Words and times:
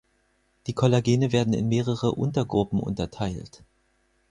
Die 0.65 0.73
Kollagene 0.73 1.31
werden 1.31 1.53
in 1.53 1.69
mehrere 1.69 2.13
Untergruppen 2.13 2.79
unterteilt. 2.79 3.61